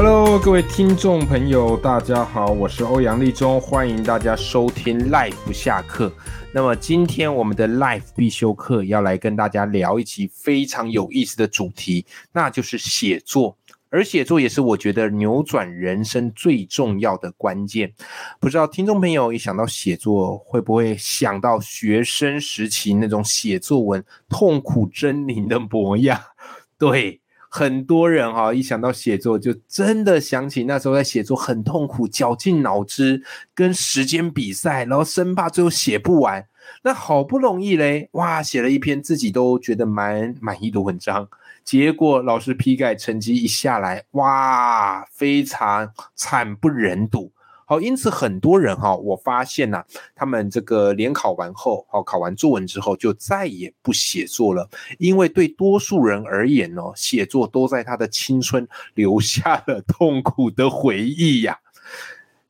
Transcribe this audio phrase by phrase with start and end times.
[0.00, 6.12] Hello，各位听众朋友，大家好，我是欧阳立中，欢迎大家收听 Life 下课。
[6.52, 13.58] 那么今天我们的 Life 必修课要来跟大家聊一期非常有意思的主题，那就是写作。
[13.90, 17.92] 而写作也是我觉得扭转人生最重要的关键。
[18.38, 26.20] 不知道听众朋友一想到写作，会不会想到学生时期那种写作文痛苦狰狞的模样？
[26.78, 27.20] 对。
[27.48, 33.22] 很多人哈、一想到写作，就真的想起那时候在写作很痛苦，绞尽脑汁
[33.54, 36.46] 跟时间比赛，然后生怕最后写不完。
[36.82, 41.26] 那好不容易嘞，哇，写了一篇自己都觉得蛮满意的文章，
[41.64, 47.32] 结果老师批改成绩一下来，哇，非常惨不忍睹。
[47.68, 61.58] 好，因此很多人哈、我发现呐、他们这个联考完后，好考完作文之后，就再也不写作了，因为对多数人而言哦，写作都在他的青春留下了痛苦的回忆呀、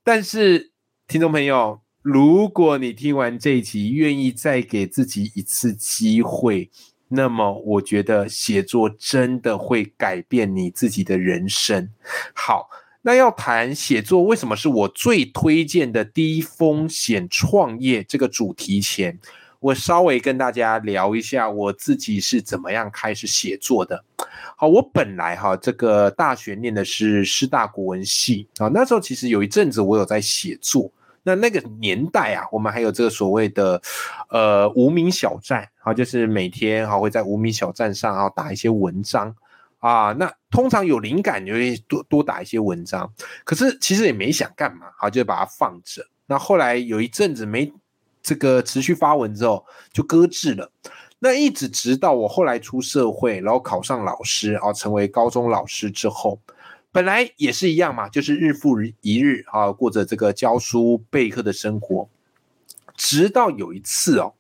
[0.05, 0.71] 但是，
[1.09, 6.71] 听众朋友，如果你听完这一集，愿意再给自己一次机会，
[7.09, 11.91] 那么我觉得写作真的会改变你自己的人生。
[12.33, 12.71] 好。
[13.03, 19.19] 那要谈写作，为什么是我最推荐的低风险创业这个主题前，
[19.61, 24.05] 我稍微跟大家聊一下我自己是怎么样开始写作的。
[24.57, 30.91] 好，我本来哈这个大学念的是师大国文系啊，那时候其实有一阵子我有在写作。
[31.23, 33.81] 那那个年代啊，我们还有这个所谓的
[34.31, 39.35] 呃无名小站啊，就是每天哈会在无名小站上啊打一些文章。
[39.79, 43.13] 啊，那通常有灵感就会多多打一些文章，
[43.45, 46.07] 可是其实也没想干嘛，好就把它放着。
[46.27, 47.73] 那后来有一阵子没
[48.23, 50.71] 这个持续发文之后，就搁置了。
[51.21, 56.39] 那一直直到我后来出社会，然后考上老师啊，成为高中老师之后，
[56.93, 62.09] 本来也是一样嘛，就是日复一日啊，过着这个教书备课的生活。
[62.95, 64.35] 直到有一次哦，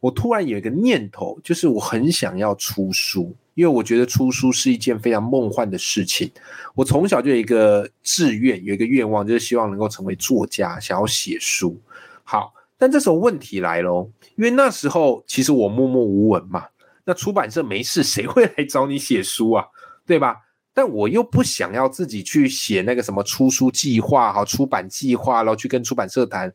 [0.00, 3.34] 我突然有一个念头，就是我很想要出书。
[3.56, 6.30] 因为我觉得出书是一件非常梦幻的事情。
[6.74, 11.80] 我从小就有一个志愿，有一个愿望，就是希望能够成为作家，想要写书。
[12.22, 16.66] 好，但这时候问题来喽，因为那时候其实我默默无闻嘛，
[17.06, 19.64] 那出版社没事，谁会来找你写书啊？
[20.06, 20.36] 对吧？
[20.76, 26.52] 但我又不想要自己去写那个什么出书计划、好出版计划，然后去跟出版社谈。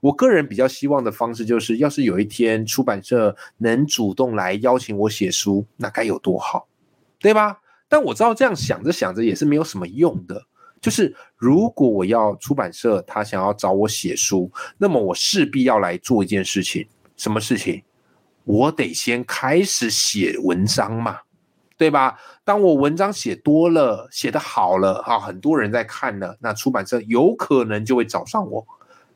[0.00, 6.68] 我个人比较希望的方式就是，要是有一天出版社能主动来邀请我写书，那该有多好，
[7.18, 7.58] 对吧？
[7.88, 10.40] 但我知道这样想着想着也是没有什么用的。
[10.80, 14.48] 就是如果我要出版社他想要找我写书，
[14.78, 16.86] 那么我势必要来做一件事情，
[17.16, 17.82] 什么事情？
[18.44, 21.18] 我得先开始写文章嘛。
[21.76, 22.18] 对吧？
[22.44, 28.66] 当我文章写多了，写得好了，啊，很多人在看了，那出版社有可能就会找上我。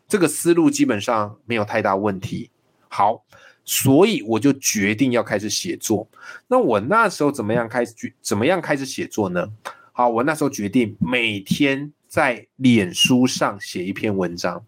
[0.09, 2.51] 这个思路基本上没有太大问题。
[2.89, 3.23] 好，
[3.65, 6.09] 所以我就决定要开始写作。
[6.49, 8.15] 那我那时候怎么样开始？
[8.21, 9.49] 怎么样开始写作呢？
[9.93, 14.65] 好，我那时候决定每天在脸书上写一篇文章。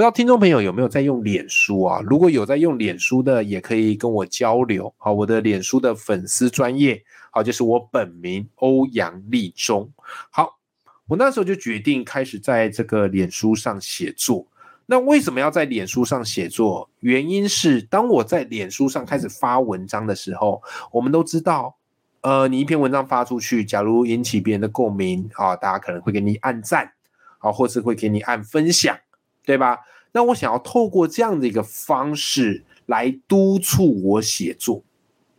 [0.00, 2.00] 不知道听众朋友有没有在用脸书啊？
[2.06, 4.90] 如果有在用脸书的，也可以跟我交流。
[4.96, 7.04] 好，我的脸书的粉丝专业。
[7.30, 9.92] 好，就是我本名欧阳立中。
[10.30, 10.56] 好，
[11.06, 14.46] 我那时候就决定开始在这个脸书上写作。
[14.86, 16.88] 那为什么要在脸书上写作？
[17.00, 20.62] 原因是当我在脸书上开始发文章的时候，
[20.92, 21.76] 我们都知道，
[22.22, 26.90] 呃，你一篇文章发出去，假如引起别人的共鸣啊，大家可能会给你按赞，
[27.40, 28.96] 啊，或是会给你按分享，
[29.44, 29.78] 对吧？
[30.12, 34.82] 那我想要透過這樣的一個方式來督促我寫作。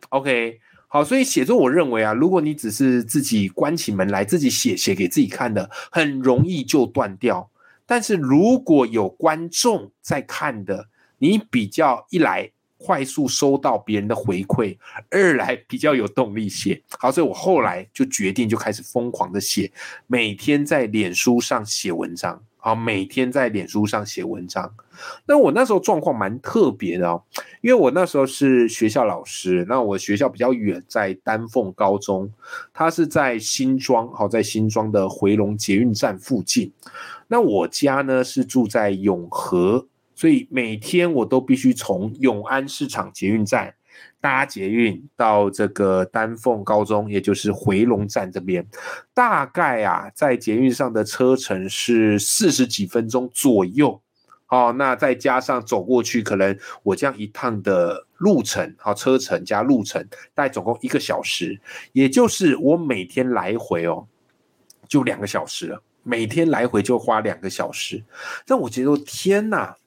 [0.10, 0.60] OK。
[0.94, 7.50] 好，所以寫作，我認為啊，如果你只是自己關起門來自己寫寫給自己看的，很容易就斷掉。
[7.86, 10.90] 但是如果有觀眾在看的，
[11.20, 14.78] 你比較一來快速收到別人的回饋，
[15.10, 16.84] 二來比較有動力寫。
[17.00, 19.72] 好，所以我後來就決定就開始瘋狂的寫，
[20.08, 22.44] 每天在臉書上寫文章。
[22.62, 24.74] 啊，每天在脸书上写文章。
[25.26, 27.24] 那我那时候状况蛮特别的哦，
[27.62, 32.32] 因为我那时候是学校老师，那我学校比较远，在丹凤高中，
[32.72, 36.72] 它是在新庄，好，在新庄的回龙捷运站附近。
[37.28, 43.74] 那我家呢是住在永和，所以每天我都必须从永安市场捷运站
[44.20, 48.66] 搭捷运到这个丹凤高中，也就是回龙站这边，
[49.14, 54.02] 大概啊，在捷运上的车程是四十几分钟左右。
[54.46, 61.60] 好，那再加上走过去，可能我这样一趟的路程，好，车程加路程，大概总共一个小时，
[61.94, 64.08] 也就是我每天来回哦，
[64.88, 65.82] 就两个小时了。
[66.04, 68.04] 每天来回就花两个小时，
[68.48, 69.78] 但我觉得天哪！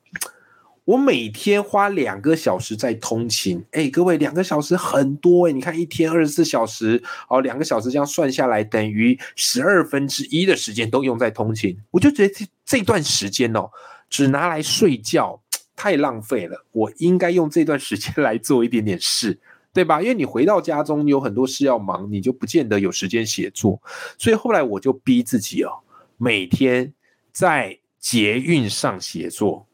[0.84, 13.70] 我每天花两个小时在通勤，哎，各位，两个小时很多哎，你看一天二十四小时，哦，两个小时这样算下来，等于十二分之一的时间都用在通勤，我就觉得这这段时间哦，
[14.10, 15.40] 只拿来睡觉
[15.75, 19.38] 太浪费了，我应该用这段时间来做一点点事，
[19.72, 20.02] 对吧？
[20.02, 23.81] 因为你回到家中有很多事要忙，你就不见得有时间写作，
[24.19, 25.81] 所以后来我就逼自己哦，
[26.19, 26.92] 每天
[27.32, 29.66] 在捷运上写作。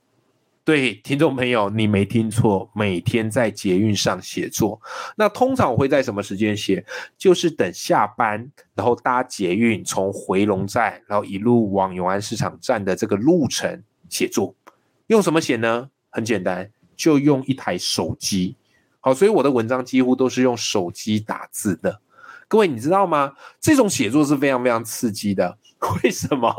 [0.62, 4.80] 对，听众朋友，你没听错，每天在捷运上写作。
[5.16, 6.84] 那通常我会在什么时间写？
[7.16, 14.54] 就是等下班，然后搭捷运从回龙站，然后一路往永安市场站的这个路程写作。
[15.06, 15.90] 用什么写呢？
[16.10, 18.54] 很简单，就用一台手机。
[19.00, 22.00] 好，所以我的文章几乎都是用手机打字的。
[22.46, 23.32] 各位，你知道吗？
[23.58, 25.58] 这种写作是非常非常刺激的。
[26.04, 26.54] 为什么？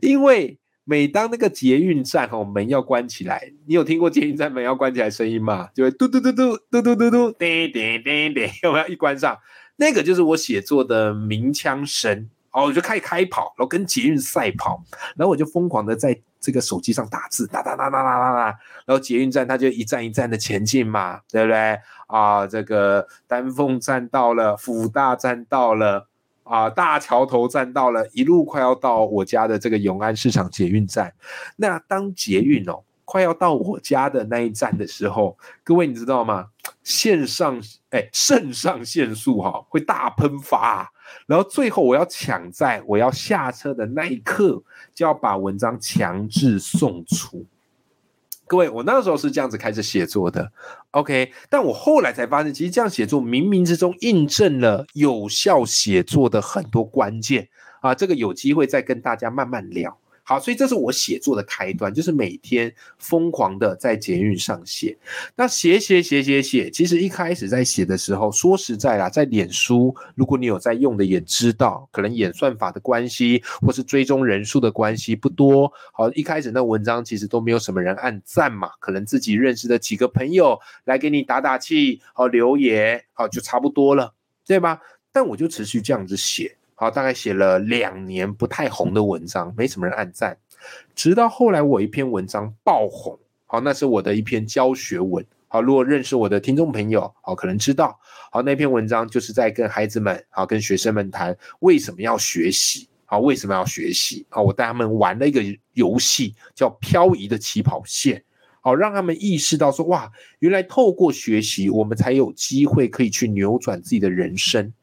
[0.00, 0.58] 因为。
[0.84, 5.68] 每当那个捷运站哦门要关起来，你有听过捷运站门要关起来声音吗？
[5.74, 8.88] 就会嘟嘟嘟嘟嘟嘟嘟嘟叮叮叮叮，有没有？
[8.88, 9.38] 一关上，
[9.76, 14.82] 那个就是我写作的鸣枪声哦，我就开始开跑，然后跟捷运赛跑，
[15.16, 18.44] 然后我就疯狂的在这个手机上打字，哒哒哒哒哒哒哒，
[18.84, 21.78] 然后捷运站它就一站一站的前进嘛，对不对？
[22.08, 26.08] 啊，这个丹凤站到了，辅大站到了。
[26.44, 31.12] 啊，大桥头站到了，一路快要到我家的这个永安市场捷运站。
[31.56, 36.48] 那当捷运哦快要到我家的那一站的时候，各位你知道吗？
[36.82, 37.60] 线上
[37.90, 40.90] 哎，肾上腺素哈会大喷发，
[41.26, 44.62] 然后最后我要抢在我要下车的那一刻，
[44.94, 47.44] 就要把文章强制送出。
[48.52, 50.52] 各位，我那时候是这样子开始写作的
[50.90, 57.48] ，OK，但我后来才发现，其实这样写作冥冥之中印证了有效写作的很多关键
[57.80, 59.96] 啊，这个有机会再跟大家慢慢聊。
[60.24, 64.96] 好，所以这是我写作的开端，就是每天疯狂的在捷运上写。
[65.34, 75.72] 那写写写写写，其实一开始在写的时候，说实在啦，在脸书，如果你有在用的，也知道，可能演算法的关系，或是追踪人数的关系不多。
[75.92, 84.14] 好，一开始那文章其实都没有什么人按赞嘛，可能自己认识的几个朋友来给你打打气，好留言，好就差不多了，
[84.46, 84.80] 对吧？
[85.12, 86.56] 但我就持续这样子写。
[86.82, 90.36] 好，大概写了两年不太红的文章，没什么人按赞。
[90.96, 95.24] 直到后来我一篇文章爆红，好，那是我的一篇教学文。
[95.46, 98.00] 好，如果认识我的听众朋友，好，可能知道，
[98.32, 105.40] 好，那篇文章就是在跟孩子们，好，跟学生们谈为什么要学习，好，为什么要学习，好，我带他们玩了一个
[105.74, 108.24] 游戏，叫漂移的起跑线，
[108.60, 114.74] 好，让他们意识到说，哇，原来透过学习，我们才有机会可以去扭转自己的人生。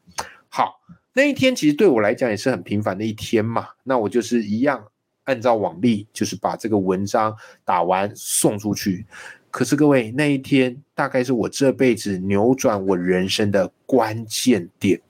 [0.48, 0.80] 好。
[1.14, 4.86] 那一天其实对我来讲也是很平凡的一天嘛，那我就是一样
[5.24, 7.36] 按照往例，就是把这个文章
[7.66, 9.06] 打完送出去。
[9.52, 15.02] 可是各位，那一天大概是我这辈子扭转我人生的关键点，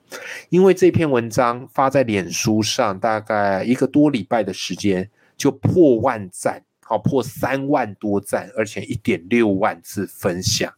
[0.47, 10.73] 因为这篇文章发在脸书上，大概一个多礼拜的时间就破万赞，好破三万多赞，而且一点六万次分享。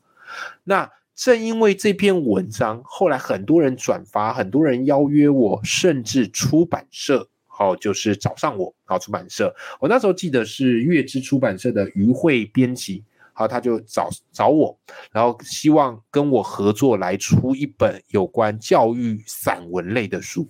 [0.64, 0.90] 那
[1.22, 9.56] 正因为这篇文章，后来很多人转发，很多人邀约我，甚至出版社，好就是找上我，好出版社。
[9.80, 14.76] 我那时候记得是月之出版社的余慧编辑，好他就找找我，
[15.12, 20.48] 然后希望跟我合作来出一本有关教育散文类的书。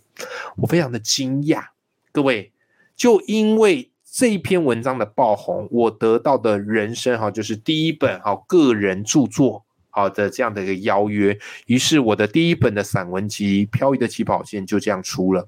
[0.56, 1.66] 我非常的惊讶，
[2.14, 2.54] 各位，
[2.96, 9.66] 就因为这一篇文章的爆红，我得到的人生哈，就是第一本好个人著作。
[9.92, 15.48] 好的，这样的一个邀约，于是我的第一本的散文集《飘逸的起跑线》就这样出了。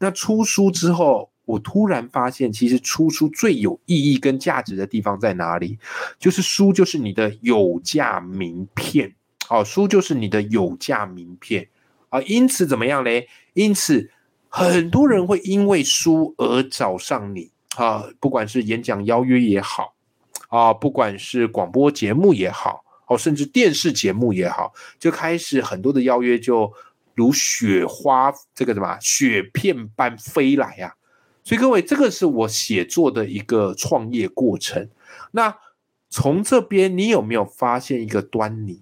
[0.00, 5.78] 那出书之后，我突然发现，其实出书最有意义跟价值的地方在哪里？
[6.18, 9.14] 就是书就是你的有价名片，
[9.46, 11.68] 好，书就是你的有价名片
[12.08, 12.20] 啊。
[12.22, 13.28] 因此怎么样嘞？
[13.52, 14.10] 因此
[14.48, 19.94] 很多人会因为书而找上你啊，不管是演讲邀约也好
[20.48, 22.83] 啊，不管是广播节目也好。
[23.06, 26.72] 哦，甚至电视节目也好，就开始很多的邀约，就
[27.14, 30.94] 如雪花这个什么雪片般飞来啊！
[31.44, 34.88] 所以各位，这个是我写作的一个创业过程。
[35.32, 35.54] 那
[36.08, 38.80] 从这边，你有没有发现一个端倪？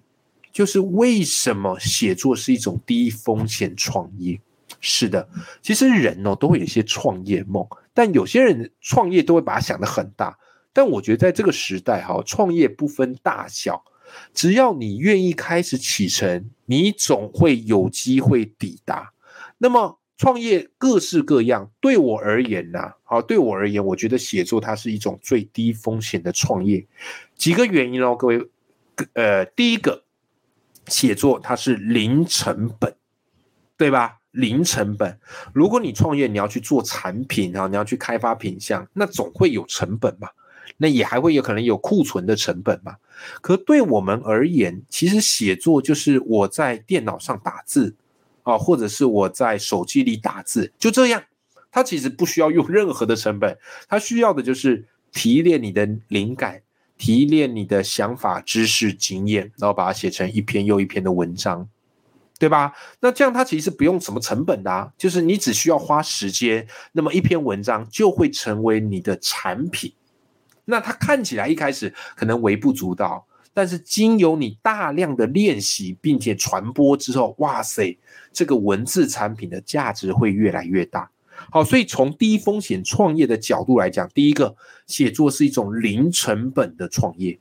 [0.51, 4.39] 就是为什么写作是一种低风险创业？
[4.79, 5.27] 是的，
[5.61, 10.37] 其实人哦都会有一些创业梦，但有些人创业都会把它想得很大。
[10.71, 13.83] 但我觉得在这个时代哈，创业不分大小，
[14.33, 19.13] 只要你愿意开始启程，你总会有机会抵达。
[19.57, 26.85] 那么创业各式各样，对我而言呢，好，对我而言，我觉得写作它是一种最低风险的创业。
[27.35, 28.47] 几个原因哦，各位，
[29.13, 30.03] 呃，第一个，
[30.87, 32.95] 写作它是零成本，
[33.75, 34.19] 对吧？
[34.31, 35.19] 零成本。
[35.53, 40.29] 如果你创业，你要去做产品啊，你要去开发品相，那总会有成本嘛。
[40.77, 42.95] 那也还会有可能有库存的成本嘛？
[43.41, 47.95] 可对我们而言，其实写作就是我在电脑上打字
[48.43, 51.23] 啊，或者是我在手机里打字，就这样。
[51.71, 56.61] 它其实不需要用任何的成本，它需要的就是提炼你的灵感，
[56.99, 61.67] 提炼你的想法、知识、经验，然后把它写成一篇又一篇的文章，
[62.37, 62.73] 对吧？
[62.99, 69.91] 那这样它其实不用什么成本的，啊，就是你只需要花时间，那么一篇文章就会成为你的产品。
[70.65, 77.97] 那它看起来一开始可能微不足道，但是经由你大量的练习并且传播之后，哇塞，
[78.31, 81.09] 这个文字产品的价值会越来越大。
[81.51, 84.55] 好，所以从低风险创业的角度来讲，第一个，
[84.87, 87.37] 写作是一种零成本的创业。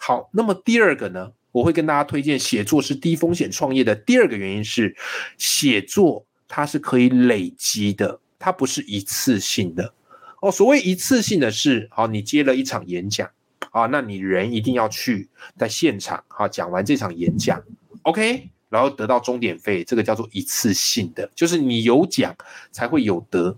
[0.00, 4.96] 好，那么第二个呢，我会跟大家推荐写作是低风险创业的第二个原因是，
[5.36, 9.92] 写作它是可以累积的，它不是一次性的。
[10.40, 13.30] 哦，所谓一次性的是，好，你接了一场演讲，
[13.70, 17.62] 啊，那你人一定要去在现场，好，讲完这场演讲
[18.02, 22.36] ，OK，然后得到终点费，这个叫做一次性的，就是你有讲
[22.70, 23.56] 才会有得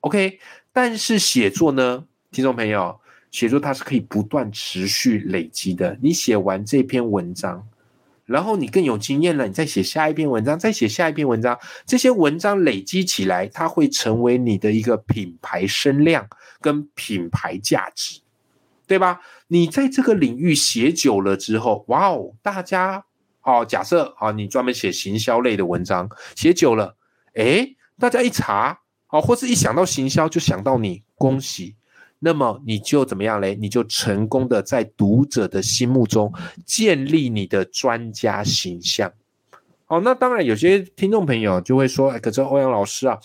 [0.00, 0.38] ，OK。
[0.72, 7.66] 但是写作呢，听众朋友，写作它是可以不断持续累积的，你写完这篇文章。
[8.26, 16.28] 然后你更有经验了，你再写下一篇文章，再写下一篇文章，这些文章累积起来，它会成为你的一个品牌声量
[16.60, 18.20] 跟品牌价值，
[18.86, 19.20] 对吧？
[19.46, 23.04] 你在这个领域写久了之后，哇哦，大家
[23.42, 26.96] 哦，假设啊，你专门写行销类的文章，写久了，
[27.34, 31.76] 诶，大家一查，哦，或是一想到行销就想到你，恭喜。
[32.26, 33.54] 那么你就怎么样嘞？
[33.54, 36.32] 你就成功的在读者的心目中
[36.64, 39.12] 建立你的专家形象。
[39.84, 43.16] 好，那当然有些听众朋友就会说：“哎，可是欧阳老师啊，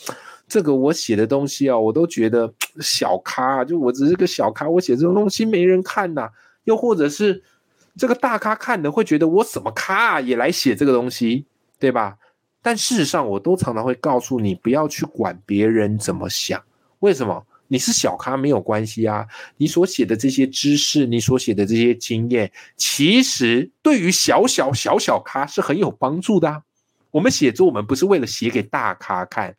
[0.48, 6.30] 这个我写的东西啊，我都觉得小咖，就我只是个小咖，我写这种东西没人看呐。
[6.66, 7.42] 又或者是
[7.98, 11.48] 这个大咖看的会觉得我什么咖啊也来写这个东西，
[11.80, 12.20] 对吧？
[12.62, 16.62] 但事实上，我都常常会告诉你，不要去管别人怎么想。
[17.00, 17.44] 为什么？
[17.72, 19.26] 你是小咖没有关系啊，
[19.56, 26.64] 你所写的这些知识，你所写的这些经验，其实对于小小小小咖是很有帮助的。
[27.12, 29.56] 我们写作，我们不是为了写给大咖看，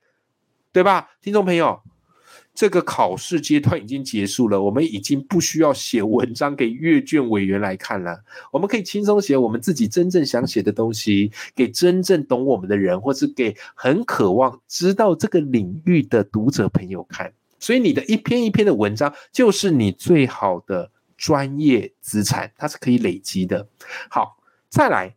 [0.74, 1.08] 对吧？
[1.22, 1.80] 听众朋友，
[2.54, 17.32] 这个考试阶段已经结束了，我们已经不需要写文章给阅卷委员来看了，我们可以轻松写我们自己真正想写的东西，给真正懂我们的人，或是给很渴望知道这个领域的读者朋友看。
[17.62, 23.68] 所以你的一篇一篇的文章就是你最好的专业资产，它是可以累积的。
[24.10, 24.36] 好，
[24.68, 25.14] 再来，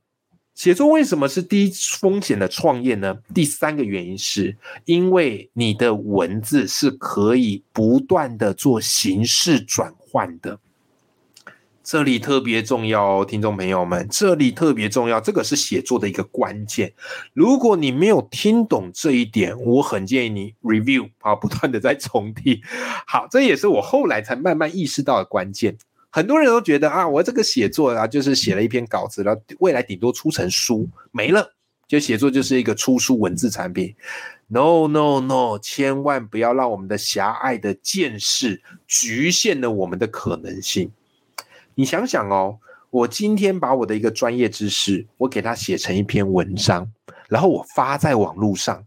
[0.54, 3.18] 写作为什么是低风险的创业呢？
[3.34, 10.60] 第三个原因是因为你的文字是可以不断的做形式转换的。
[11.86, 16.92] 这里特别重要哦，听众朋友们，这里特别重要，这个是写作的一个关键。
[17.32, 22.60] 如果你没有听懂这一点，我很建议你 review 啊，不断的在重听。
[23.06, 25.78] 好，这也是我后来才慢慢意识到的关键。
[26.10, 31.54] 很多人都觉得啊，我这个写作啊，就是写了一篇稿子，然后未来顶多出成书没了，
[31.88, 33.94] 就写作就是一个出书文字产品。
[34.48, 40.90] No No No，千万不要让我们的狭隘的见识局限了我们的可能性。
[41.76, 42.58] 你想想哦，
[42.90, 46.90] 我今天把我的一个专业知识，我给它写成一篇文章，
[47.30, 48.84] 然后我发在网络上，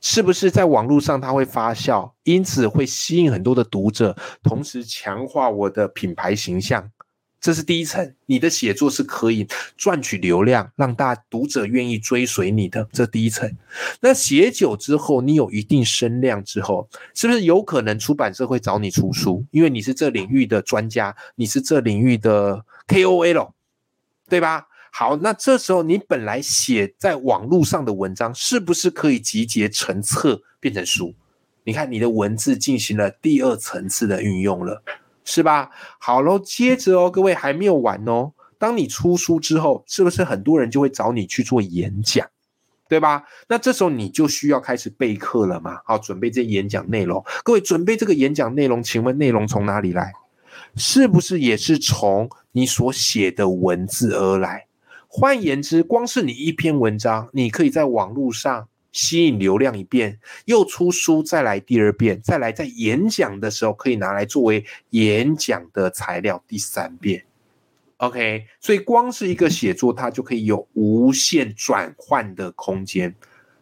[0.00, 6.90] 是不是在网络上它会发酵，因此会吸引很多的读者，同时强化我的品牌形象？
[7.40, 12.88] 这是第一层，你的写作是可以赚取流量，让大家读者愿意追随你的。
[12.92, 13.50] 这第一层，
[14.00, 19.44] 那写久之后，你有一定声量之后，是不是有可能出版社会找你出书？
[19.52, 23.52] 因为你是这领域的专家，你是这领域的 KOL，
[24.28, 24.66] 对吧？
[24.90, 31.14] 好，那这时候你本来写在网络上的文章，是不是可以集结成册变成书？
[31.62, 34.82] 你看，你的文字进行了第二层次的运用了。
[35.30, 35.68] 是吧？
[35.98, 38.32] 好喽，接着哦，各位还没有完哦。
[38.56, 42.26] 当你出书之后，是不是很多人就会找你去做演讲，
[42.88, 43.24] 对吧？
[43.46, 45.80] 那这时候你就需要开始备课了嘛？
[45.84, 47.22] 好，准备这演讲内容。
[47.44, 50.14] 各位准备这个演讲内容，请问内容从哪里来？
[50.76, 54.64] 是不是也是从你所写的文字而来？
[55.06, 58.68] 换言之，光是你一篇文章，你可以在网络上。
[58.98, 67.24] 吸引流量一遍，又出书，再来第二遍，再来在演讲的时候可以拿来作为演讲的材料第三遍。
[67.98, 73.14] OK，所以光是一个写作，它就可以有无限转换的空间。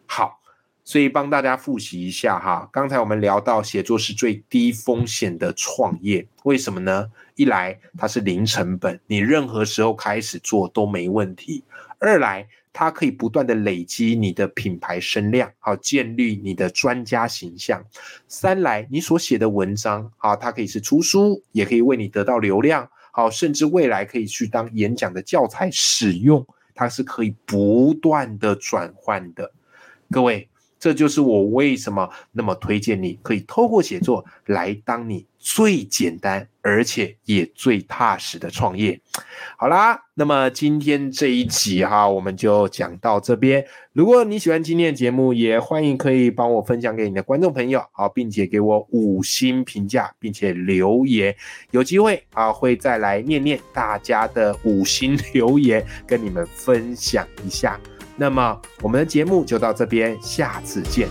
[0.07, 0.39] 好，
[0.87, 7.11] 所以帮大家复习一下哈，刚才我们聊到写作是最低风险的创业，为什么呢？
[7.35, 11.61] 一来它是零成本，你任何时候开始做都没问题；
[11.99, 12.47] 二来。
[12.71, 17.83] 它可以不断的累积你的品牌声量，好建立你的专家形象。
[18.27, 29.51] 三来，你所写的文章，好，它可以是出书，也可以为你得到流量，好，甚至未来可以去当演讲的教材使用，它是可以不断的转换的。
[30.09, 30.47] 各位。
[30.79, 38.99] 这就是我为什么那么推荐你，可以透过写作来当你最简单而且也最踏实的创业。
[39.57, 43.65] 好啦，那么今天这一集哈，我们就讲到这边。
[43.93, 51.35] 如果你喜欢今天的节目，也欢迎可以帮我分享给你的观众朋友，好，并且给我五星评价，并且留言。
[51.71, 57.79] 有机会啊，会再来念念大家的五星 留言，跟你们分享一下。
[58.17, 61.07] 那么我们的节目就到这边，下次见。